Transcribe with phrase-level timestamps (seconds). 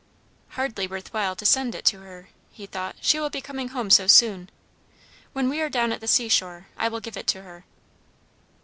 [0.57, 2.95] "Hardly worth while to send it to her," he thought.
[3.01, 4.49] "She will be coming home so soon.
[5.31, 7.65] When we are down at the seashore, I will give it to her."